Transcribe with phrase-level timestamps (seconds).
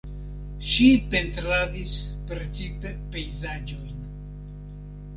[0.69, 1.93] Ŝi pentradis
[2.33, 4.05] precipe pejzaĝojn.